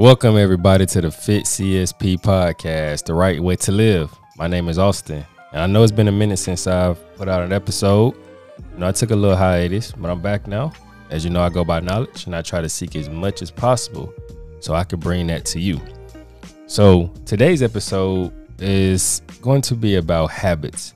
[0.00, 4.10] Welcome, everybody, to the Fit CSP podcast, The Right Way to Live.
[4.38, 7.42] My name is Austin, and I know it's been a minute since I've put out
[7.42, 8.14] an episode.
[8.72, 10.72] You know, I took a little hiatus, but I'm back now.
[11.10, 13.50] As you know, I go by knowledge, and I try to seek as much as
[13.50, 14.10] possible
[14.60, 15.78] so I can bring that to you.
[16.66, 20.94] So, today's episode is going to be about habits.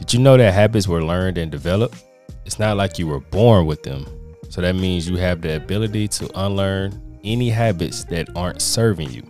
[0.00, 2.02] Did you know that habits were learned and developed?
[2.44, 4.04] It's not like you were born with them.
[4.48, 9.22] So that means you have the ability to unlearn any habits that aren't serving you.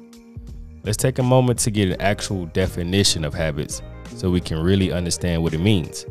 [0.82, 3.80] Let's take a moment to get an actual definition of habits
[4.16, 6.04] so we can really understand what it means.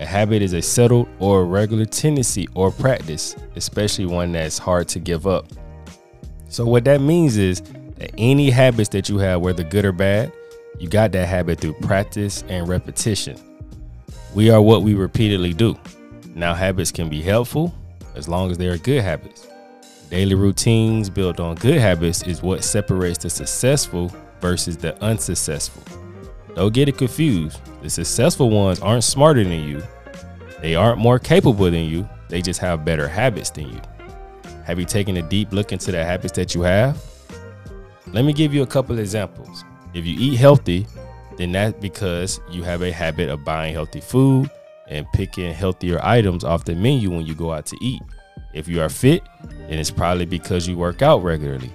[0.00, 5.00] A habit is a settled or regular tendency or practice, especially one that's hard to
[5.00, 5.46] give up.
[6.48, 7.60] So, what that means is
[7.96, 10.32] that any habits that you have, whether good or bad,
[10.78, 13.36] you got that habit through practice and repetition.
[14.34, 15.76] We are what we repeatedly do.
[16.34, 17.74] Now, habits can be helpful
[18.14, 19.48] as long as they are good habits.
[20.10, 24.10] Daily routines built on good habits is what separates the successful
[24.40, 25.82] versus the unsuccessful.
[26.54, 27.60] Don't get it confused.
[27.82, 29.82] The successful ones aren't smarter than you,
[30.60, 33.80] they aren't more capable than you, they just have better habits than you.
[34.64, 37.02] Have you taken a deep look into the habits that you have?
[38.08, 39.64] Let me give you a couple examples.
[39.94, 40.86] If you eat healthy,
[41.36, 44.50] then that's because you have a habit of buying healthy food
[44.88, 48.02] and picking healthier items off the menu when you go out to eat.
[48.54, 49.22] If you are fit,
[49.68, 51.70] then it's probably because you work out regularly.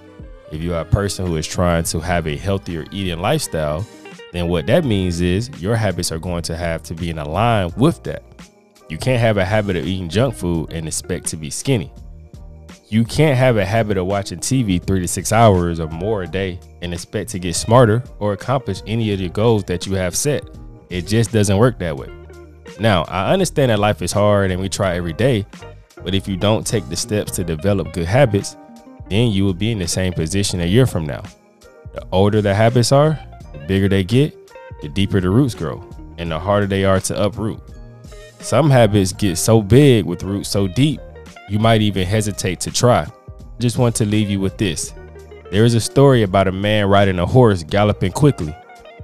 [0.52, 3.86] If you are a person who is trying to have a healthier eating lifestyle,
[4.32, 7.72] then what that means is your habits are going to have to be in line
[7.78, 8.24] with that.
[8.90, 11.92] You can't have a habit of eating junk food and expect to be skinny.
[12.90, 16.28] You can't have a habit of watching TV three to six hours or more a
[16.28, 20.16] day and expect to get smarter or accomplish any of your goals that you have
[20.16, 20.44] set.
[20.90, 22.10] It just doesn't work that way.
[22.80, 25.46] Now, I understand that life is hard and we try every day,
[26.04, 28.58] but if you don't take the steps to develop good habits,
[29.10, 31.24] then you will be in the same position a year from now.
[31.94, 33.20] The older the habits are,
[33.52, 34.36] the bigger they get,
[34.82, 35.84] the deeper the roots grow,
[36.18, 37.62] and the harder they are to uproot.
[38.40, 41.00] Some habits get so big with roots so deep,
[41.50, 43.08] you might even hesitate to try.
[43.60, 44.94] Just want to leave you with this.
[45.52, 48.56] There is a story about a man riding a horse galloping quickly.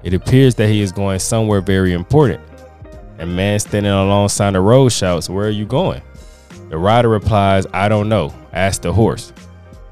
[0.03, 2.41] It appears that he is going somewhere very important.
[3.19, 6.01] A man standing alongside the road shouts, Where are you going?
[6.69, 8.33] The rider replies, I don't know.
[8.53, 9.33] Ask the horse.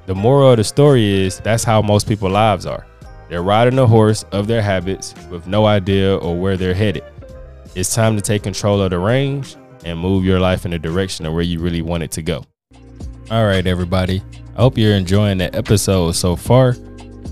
[0.05, 2.85] The moral of the story is that's how most people's lives are.
[3.29, 7.03] They're riding a horse of their habits with no idea or where they're headed.
[7.75, 11.25] It's time to take control of the reins and move your life in the direction
[11.25, 12.45] of where you really want it to go.
[13.29, 14.21] All right, everybody.
[14.55, 16.73] I hope you're enjoying the episode so far.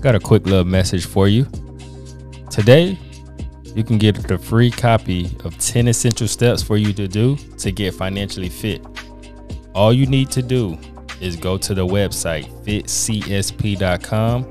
[0.00, 1.46] Got a quick little message for you.
[2.50, 2.98] Today,
[3.74, 7.70] you can get the free copy of 10 essential steps for you to do to
[7.72, 8.84] get financially fit.
[9.76, 10.78] All you need to do
[11.20, 14.44] is go to the website fitcsp.com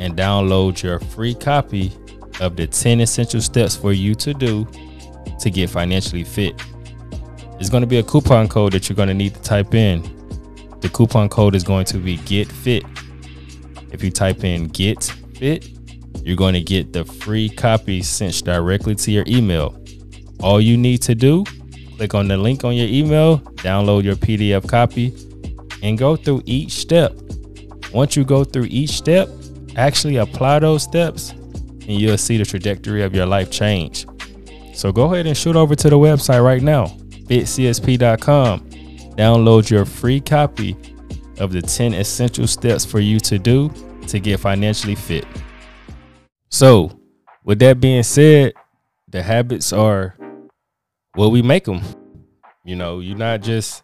[0.00, 1.92] and download your free copy
[2.40, 4.66] of the 10 essential steps for you to do
[5.38, 6.54] to get financially fit.
[7.60, 10.00] It's going to be a coupon code that you're going to need to type in.
[10.80, 12.84] The coupon code is going to be get fit.
[13.92, 15.04] If you type in get
[15.38, 15.68] fit,
[16.22, 19.78] you're going to get the free copy sent directly to your email.
[20.40, 21.44] All you need to do
[21.96, 25.14] Click on the link on your email, download your PDF copy,
[25.82, 27.12] and go through each step.
[27.92, 29.28] Once you go through each step,
[29.76, 34.06] actually apply those steps, and you'll see the trajectory of your life change.
[34.74, 36.86] So go ahead and shoot over to the website right now,
[37.28, 38.60] fitcsp.com.
[39.16, 40.76] Download your free copy
[41.38, 43.70] of the 10 essential steps for you to do
[44.08, 45.26] to get financially fit.
[46.48, 46.98] So,
[47.44, 48.54] with that being said,
[49.08, 50.16] the habits are
[51.14, 51.80] what we make them.
[52.64, 53.82] You know, you're not just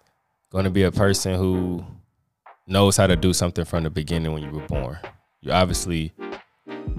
[0.51, 1.85] going to be a person who
[2.67, 4.99] knows how to do something from the beginning when you were born.
[5.41, 6.13] You obviously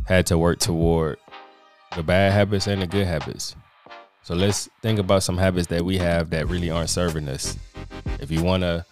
[0.06, 1.18] had to work toward
[1.96, 3.56] the bad habits and the good habits.
[4.24, 7.58] So let's think about some habits that we have that really aren't serving us.
[8.20, 8.86] If you want to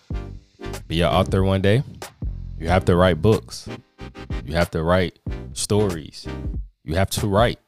[0.87, 1.83] be an author one day,
[2.57, 3.69] you have to write books.
[4.45, 5.19] You have to write
[5.53, 6.27] stories.
[6.83, 7.59] You have to write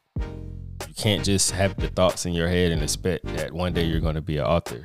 [0.92, 4.02] you can't just have the thoughts in your head and expect that one day you're
[4.02, 4.84] going to be an author.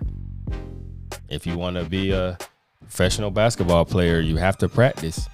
[1.29, 2.39] If you want to be a
[2.81, 5.29] professional basketball player, you have to practice.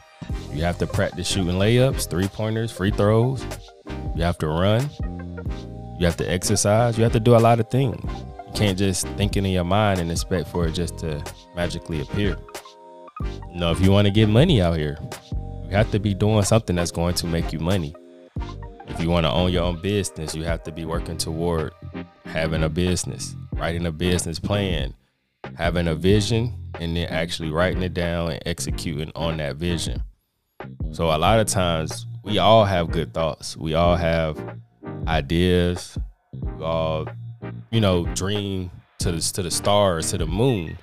[0.51, 3.45] You have to practice shooting layups, three pointers, free throws.
[4.17, 4.89] You have to run.
[6.01, 6.97] You have to exercise.
[6.97, 8.03] You have to do a lot of things.
[8.47, 11.23] You can't just think it in your mind and expect for it just to
[11.55, 12.39] magically appear.
[13.55, 14.97] You if you want to get money out here,
[15.65, 17.95] you have to be doing something that's going to make you money
[19.03, 21.73] you want to own your own business, you have to be working toward
[22.25, 24.95] having a business, writing a business plan,
[25.57, 30.03] having a vision, and then actually writing it down and executing on that vision.
[30.93, 33.57] So a lot of times we all have good thoughts.
[33.57, 34.39] We all have
[35.07, 35.99] ideas.
[36.33, 37.07] We all,
[37.71, 38.71] you know, dream
[39.01, 40.79] to the to the stars, to the moon.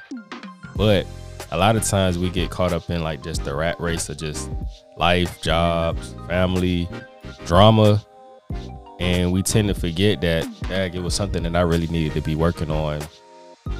[0.76, 1.08] But
[1.52, 4.18] a lot of times we get caught up in like just the rat race of
[4.18, 4.50] just
[4.98, 6.88] life, jobs, family,
[7.46, 8.04] drama,
[9.00, 12.22] and we tend to forget that dag, it was something that I really needed to
[12.22, 13.02] be working on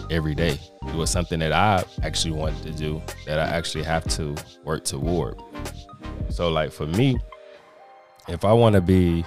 [0.10, 0.60] every day.
[0.88, 4.86] It was something that I actually wanted to do that I actually have to work
[4.86, 5.40] toward.
[6.30, 7.20] So like for me,
[8.28, 9.26] if I want to be,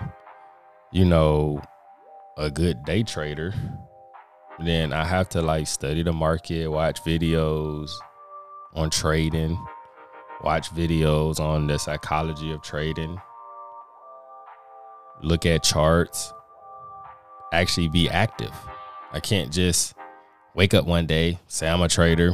[0.92, 1.62] you know,
[2.38, 3.52] a good day trader,
[4.64, 7.90] then I have to like study the market, watch videos
[8.74, 9.58] on trading,
[10.42, 13.20] watch videos on the psychology of trading,
[15.22, 16.32] look at charts,
[17.52, 18.52] actually be active.
[19.12, 19.94] I can't just
[20.54, 22.32] wake up one day, say I'm a trader,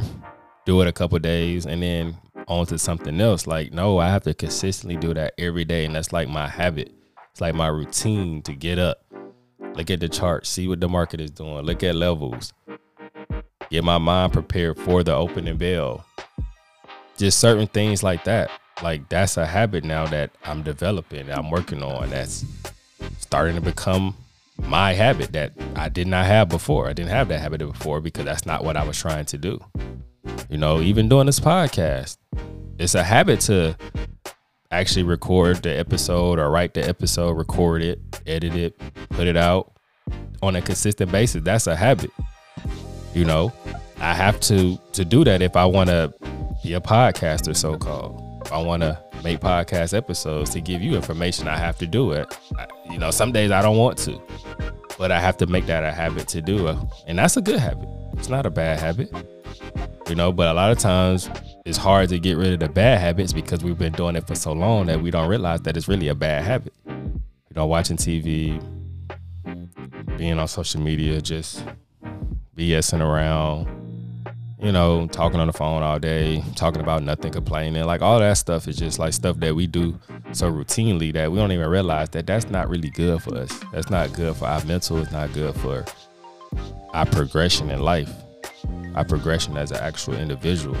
[0.65, 3.47] do it a couple days, and then on to something else.
[3.47, 5.85] Like, no, I have to consistently do that every day.
[5.85, 6.91] And that's like my habit.
[7.31, 9.05] It's like my routine to get up,
[9.75, 12.53] look at the chart, see what the market is doing, look at levels,
[13.69, 16.05] get my mind prepared for the opening bell.
[17.17, 18.49] Just certain things like that.
[18.81, 22.09] Like that's a habit now that I'm developing, that I'm working on.
[22.09, 22.45] That's
[23.19, 24.15] starting to become
[24.57, 26.87] my habit that I did not have before.
[26.87, 29.59] I didn't have that habit before because that's not what I was trying to do.
[30.49, 32.17] You know, even doing this podcast,
[32.77, 33.77] it's a habit to
[34.71, 38.79] actually record the episode or write the episode, record it, edit it,
[39.09, 39.73] put it out
[40.41, 41.43] on a consistent basis.
[41.43, 42.11] That's a habit.
[43.13, 43.51] You know,
[43.97, 46.13] I have to to do that if I want to
[46.63, 48.47] be a podcaster, so called.
[48.51, 52.37] I want to make podcast episodes to give you information, I have to do it.
[52.57, 54.21] I, you know, some days I don't want to,
[54.97, 56.77] but I have to make that a habit to do it,
[57.07, 57.87] and that's a good habit.
[58.13, 59.13] It's not a bad habit
[60.09, 61.29] you know but a lot of times
[61.65, 64.35] it's hard to get rid of the bad habits because we've been doing it for
[64.35, 67.95] so long that we don't realize that it's really a bad habit you know watching
[67.95, 68.59] tv
[70.17, 71.63] being on social media just
[72.57, 73.67] bsing around
[74.61, 78.33] you know talking on the phone all day talking about nothing complaining like all that
[78.33, 79.97] stuff is just like stuff that we do
[80.33, 83.89] so routinely that we don't even realize that that's not really good for us that's
[83.89, 85.85] not good for our mental it's not good for
[86.93, 88.11] our progression in life
[88.95, 90.77] our progression as an actual individual.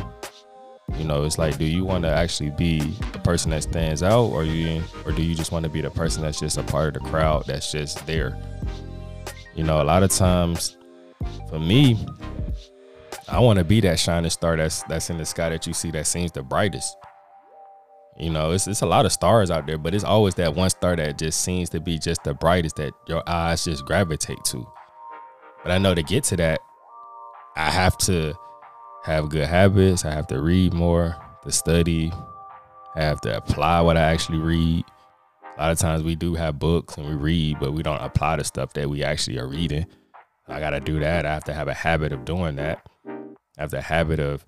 [0.97, 2.79] You know, it's like, do you want to actually be
[3.13, 5.91] the person that stands out, or you, or do you just want to be the
[5.91, 8.37] person that's just a part of the crowd that's just there?
[9.55, 10.77] You know, a lot of times,
[11.49, 12.05] for me,
[13.31, 15.91] I want to be that shining star that's that's in the sky that you see
[15.91, 16.97] that seems the brightest.
[18.17, 20.69] You know, it's it's a lot of stars out there, but it's always that one
[20.69, 24.67] star that just seems to be just the brightest that your eyes just gravitate to.
[25.63, 26.59] But I know to get to that,
[27.55, 28.33] I have to
[29.03, 30.05] have good habits.
[30.05, 32.11] I have to read more, to study.
[32.95, 34.85] I have to apply what I actually read.
[35.57, 38.37] A lot of times we do have books and we read, but we don't apply
[38.37, 39.85] the stuff that we actually are reading.
[40.47, 41.25] I got to do that.
[41.25, 42.85] I have to have a habit of doing that.
[43.59, 44.45] I have the habit of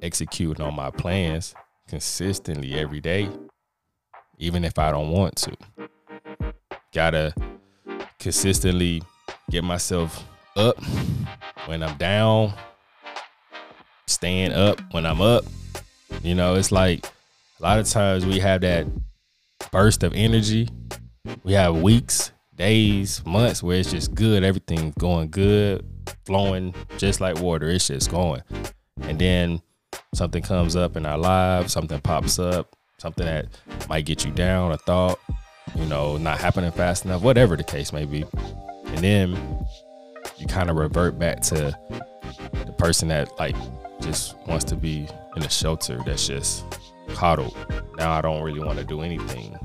[0.00, 1.54] executing on my plans
[1.88, 3.28] consistently every day,
[4.38, 5.54] even if I don't want to.
[6.94, 7.34] Gotta
[8.18, 9.02] consistently
[9.50, 10.24] get myself
[10.56, 10.82] up
[11.66, 12.54] when I'm down,
[14.06, 15.44] staying up when I'm up.
[16.22, 17.04] You know, it's like
[17.60, 18.86] a lot of times we have that
[19.70, 20.70] burst of energy.
[21.44, 24.44] We have weeks, days, months where it's just good.
[24.44, 25.84] Everything's going good,
[26.24, 27.68] flowing just like water.
[27.68, 28.42] It's just going.
[29.02, 29.62] And then
[30.14, 33.46] something comes up in our lives, something pops up, something that
[33.88, 35.18] might get you down, a thought,
[35.74, 38.24] you know, not happening fast enough, whatever the case may be.
[38.86, 39.66] And then
[40.38, 41.76] you kind of revert back to
[42.52, 43.56] the person that like
[44.00, 46.64] just wants to be in a shelter that's just
[47.14, 47.56] coddled.
[47.96, 49.56] Now I don't really want to do anything.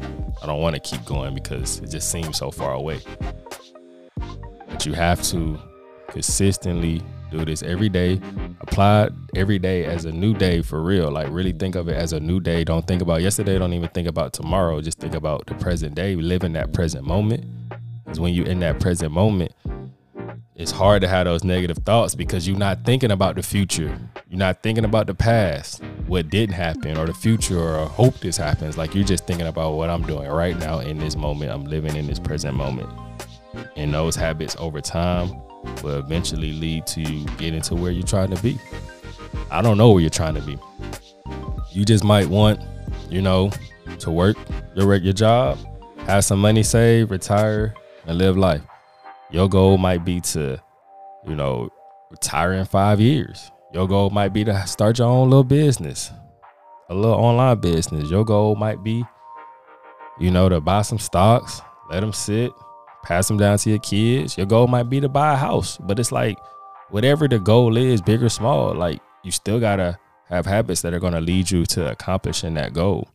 [0.42, 3.00] I don't want to keep going because it just seems so far away.
[4.68, 5.60] But you have to
[6.12, 7.02] consistently
[7.32, 8.22] do this every day.
[8.60, 11.10] Apply every day as a new day for real.
[11.10, 12.64] Like really think of it as a new day.
[12.64, 13.58] Don't think about yesterday.
[13.58, 14.82] Don't even think about tomorrow.
[14.82, 16.16] Just think about the present day.
[16.16, 17.46] Live in that present moment.
[18.04, 19.54] Because when you're in that present moment,
[20.56, 23.98] it's hard to have those negative thoughts because you're not thinking about the future.
[24.30, 28.38] You're not thinking about the past, what didn't happen, or the future, or hope this
[28.38, 28.78] happens.
[28.78, 31.52] Like you're just thinking about what I'm doing right now in this moment.
[31.52, 32.90] I'm living in this present moment.
[33.76, 35.32] And those habits over time
[35.84, 38.60] will eventually lead to you getting to where you're trying to be.
[39.50, 40.58] I don't know where you're trying to be.
[41.72, 42.60] You just might want,
[43.10, 43.52] you know,
[44.00, 44.38] to work
[44.76, 45.58] your your job,
[46.06, 47.74] have some money saved, retire,
[48.06, 48.62] and live life.
[49.30, 50.62] Your goal might be to,
[51.26, 51.70] you know,
[52.10, 53.52] retire in five years.
[53.74, 56.12] Your goal might be to start your own little business.
[56.90, 58.10] a little online business.
[58.12, 59.04] Your goal might be,
[60.20, 62.52] you know, to buy some stocks, let them sit,
[63.04, 64.38] pass them down to your kids.
[64.38, 66.38] Your goal might be to buy a house, but it's like
[66.90, 71.00] whatever the goal is, big or small, like you still gotta have habits that are
[71.00, 73.10] gonna lead you to accomplishing that goal.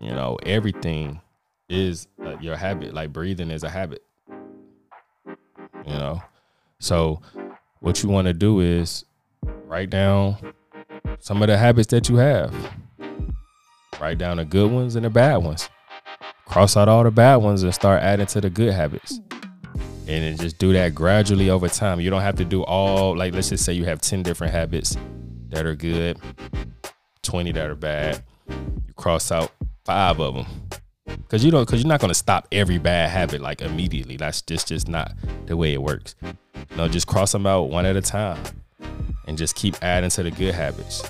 [0.00, 1.20] You know, everything
[1.68, 2.08] is
[2.40, 2.92] your habit.
[2.92, 4.02] Like breathing is a habit.
[5.26, 6.22] You know,
[6.78, 7.20] so
[7.80, 9.04] what you want to do is
[9.66, 10.36] write down
[11.18, 12.54] some of the habits that you have.
[14.00, 15.68] Write down the good ones and the bad ones.
[16.52, 19.20] Cross out all the bad ones and start adding to the good habits.
[20.06, 21.98] And then just do that gradually over time.
[21.98, 24.94] You don't have to do all, like, let's just say you have 10 different habits
[25.48, 26.18] that are good,
[27.22, 28.22] 20 that are bad.
[28.50, 29.50] You cross out
[29.86, 30.46] five of them.
[31.28, 34.18] Cause you don't, cause you're not gonna stop every bad habit like immediately.
[34.18, 35.14] That's just just not
[35.46, 36.14] the way it works.
[36.76, 38.38] No, just cross them out one at a time,
[39.26, 41.02] and just keep adding to the good habits.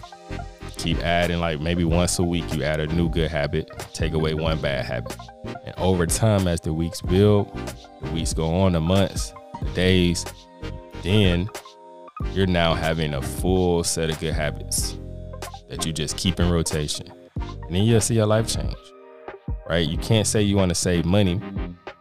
[0.83, 4.35] Keep adding like maybe once a week you add a new good habit, take away
[4.35, 5.17] one bad habit,
[5.65, 7.57] and over time as the weeks build,
[8.01, 10.25] the weeks go on, the months, the days,
[11.05, 11.49] then
[12.33, 14.99] you're now having a full set of good habits
[15.69, 17.07] that you just keep in rotation.
[17.37, 18.75] And then you'll see your life change.
[19.69, 19.89] Right?
[19.89, 21.41] You can't say you want to save money,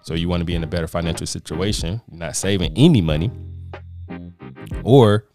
[0.01, 3.29] so you want to be in a better financial situation, you're not saving any money.
[4.83, 5.27] Or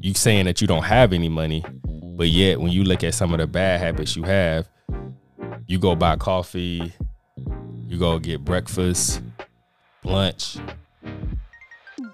[0.00, 1.64] you saying that you don't have any money,
[2.16, 4.66] but yet when you look at some of the bad habits you have,
[5.66, 6.92] you go buy coffee,
[7.86, 9.20] you go get breakfast,
[10.02, 10.56] lunch,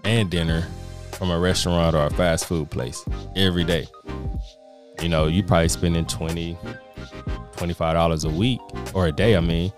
[0.05, 0.67] and dinner
[1.13, 3.05] from a restaurant or a fast food place
[3.37, 3.87] every day.
[5.01, 6.59] You know, you're probably spending 20,
[7.57, 8.61] 25 dollars a week
[8.95, 9.73] or a day, I mean,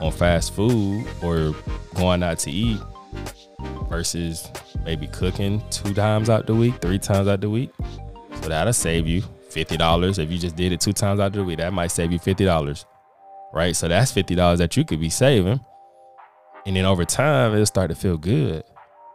[0.00, 1.52] on fast food or
[1.94, 2.80] going out to eat
[3.88, 4.48] versus
[4.84, 7.70] maybe cooking two times out the week, three times out the week.
[8.42, 10.18] So that'll save you $50.
[10.18, 12.18] If you just did it two times out of the week, that might save you
[12.18, 12.84] $50.
[13.52, 13.74] Right?
[13.74, 15.60] So that's $50 that you could be saving.
[16.66, 18.64] And then over time, it'll start to feel good.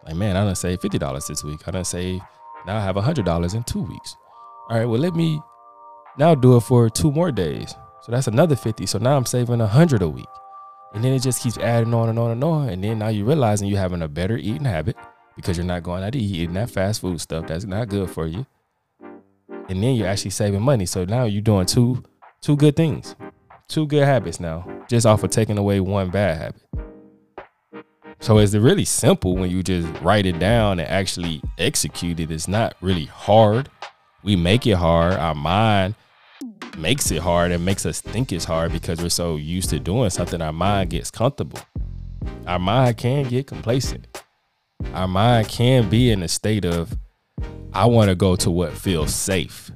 [0.05, 1.67] Like, man, I done saved $50 this week.
[1.67, 2.23] I done saved,
[2.65, 4.15] now I have $100 in two weeks.
[4.69, 5.39] All right, well, let me
[6.17, 7.75] now do it for two more days.
[8.01, 8.85] So that's another 50.
[8.85, 10.25] So now I'm saving 100 a week.
[10.93, 12.69] And then it just keeps adding on and on and on.
[12.69, 14.97] And then now you're realizing you're having a better eating habit
[15.35, 18.09] because you're not going out to eat, eating that fast food stuff that's not good
[18.09, 18.45] for you.
[19.69, 20.85] And then you're actually saving money.
[20.85, 22.03] So now you're doing two
[22.41, 23.15] two good things.
[23.67, 27.85] Two good habits now, just off of taking away one bad habit.
[28.19, 32.29] So it's really simple when you just write it down and actually execute it.
[32.29, 33.69] It's not really hard.
[34.23, 35.13] We make it hard.
[35.13, 35.95] Our mind
[36.77, 40.09] makes it hard and makes us think it's hard because we're so used to doing
[40.09, 40.41] something.
[40.41, 41.59] Our mind gets comfortable.
[42.45, 44.21] Our mind can get complacent.
[44.93, 46.97] Our mind can be in a state of,
[47.73, 49.71] I want to go to what feels safe.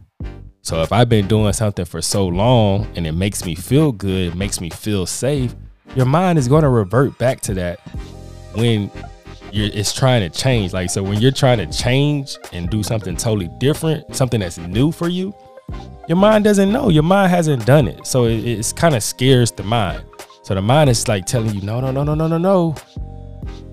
[0.62, 4.34] So if I've been doing something for so long and it makes me feel good,
[4.34, 5.56] it makes me feel safe,
[5.96, 7.80] your mind is going to revert back to that
[8.56, 8.92] when
[9.52, 10.74] you're it's trying to change.
[10.74, 14.92] Like so when you're trying to change and do something totally different, something that's new
[14.92, 15.34] for you,
[16.08, 16.90] your mind doesn't know.
[16.90, 18.06] Your mind hasn't done it.
[18.06, 20.04] So it, it's kind of scares the mind.
[20.44, 22.76] So the mind is like telling you, no, no, no, no, no, no, no.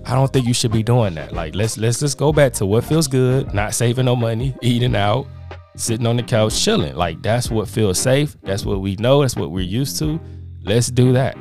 [0.05, 1.33] I don't think you should be doing that.
[1.33, 4.95] Like let's let's just go back to what feels good, not saving no money, eating
[4.95, 5.27] out,
[5.75, 6.95] sitting on the couch, chilling.
[6.95, 8.35] Like that's what feels safe.
[8.43, 9.21] That's what we know.
[9.21, 10.19] That's what we're used to.
[10.63, 11.37] Let's do that.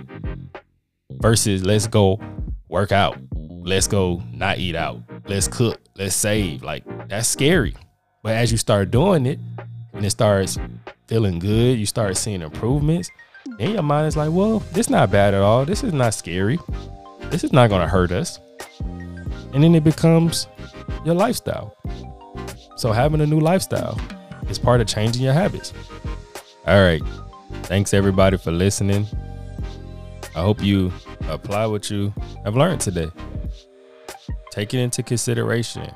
[1.10, 2.20] Versus let's go
[2.68, 3.18] work out.
[3.34, 5.00] Let's go not eat out.
[5.26, 5.80] Let's cook.
[5.96, 6.62] Let's save.
[6.62, 7.74] Like that's scary.
[8.22, 9.40] But as you start doing it,
[9.92, 10.58] and it starts
[11.06, 13.10] feeling good, you start seeing improvements,
[13.58, 15.64] then your mind is like, well, this not bad at all.
[15.64, 16.58] This is not scary.
[17.30, 18.38] This is not gonna hurt us.
[19.52, 20.48] And then it becomes
[21.04, 21.76] your lifestyle.
[22.76, 24.00] So having a new lifestyle
[24.48, 25.72] is part of changing your habits.
[26.66, 27.02] All right.
[27.64, 29.06] Thanks everybody for listening.
[30.34, 30.92] I hope you
[31.28, 32.12] apply what you
[32.44, 33.10] have learned today.
[34.50, 35.92] Take it into consideration.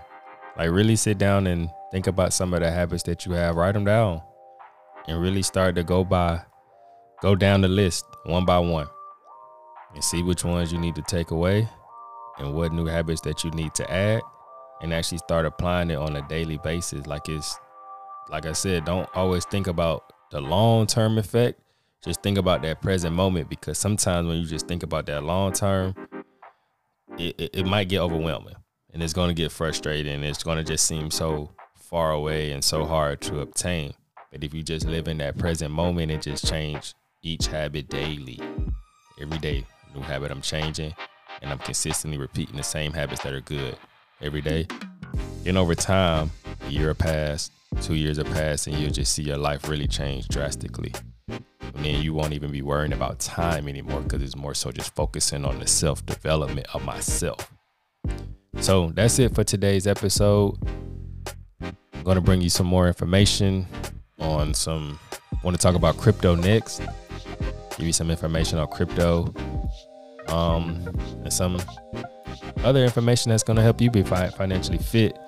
[0.56, 3.72] Like really sit down and think about some of the habits that you have, write
[3.72, 4.22] them down,
[5.08, 6.40] and really start to go by,
[7.22, 8.86] go down the list one by one,
[9.94, 11.68] and see which ones you need to take away,
[12.38, 14.20] and what new habits that you need to add,
[14.82, 17.06] and actually start applying it on a daily basis.
[17.06, 17.58] Like it's,
[18.28, 21.60] like I said, don't always think about the long term effect.
[22.04, 25.52] Just think about that present moment because sometimes when you just think about that long
[25.52, 25.94] term,
[27.18, 28.54] it, it, it might get overwhelming
[28.92, 32.52] and it's going to get frustrating and it's going to just seem so far away
[32.52, 33.92] and so hard to obtain.
[34.30, 38.40] But if you just live in that present moment and just change each habit daily,
[39.20, 39.64] every day,
[39.94, 40.94] new habit I'm changing,
[41.42, 43.76] and I'm consistently repeating the same habits that are good
[44.20, 44.66] every day,
[45.44, 46.30] then over time,
[46.62, 47.50] a year will pass,
[47.80, 50.92] two years will pass, and you'll just see your life really change drastically.
[51.28, 54.94] And then you won't even be worrying about time anymore because it's more so just
[54.94, 57.52] focusing on the self development of myself.
[58.60, 60.56] So that's it for today's episode.
[61.60, 63.66] I'm going to bring you some more information
[64.18, 64.98] on some,
[65.44, 66.80] want to talk about crypto next.
[67.76, 69.34] Give you some information on crypto
[70.28, 70.86] um,
[71.22, 71.58] and some
[72.64, 75.18] other information that's going to help you be financially fit.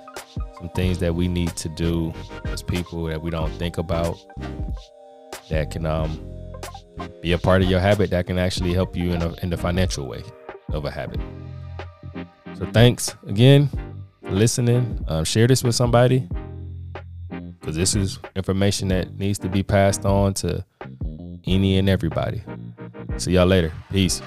[0.58, 2.12] Some things that we need to do
[2.46, 4.18] as people that we don't think about
[5.50, 6.20] that can um,
[7.22, 9.56] be a part of your habit that can actually help you in, a, in the
[9.56, 10.22] financial way
[10.72, 11.20] of a habit.
[12.54, 13.68] So thanks again
[14.22, 15.04] for listening.
[15.08, 16.28] Um, share this with somebody
[17.60, 20.64] because this is information that needs to be passed on to
[21.46, 22.42] any and everybody.
[23.16, 23.72] See y'all later.
[23.90, 24.22] Peace.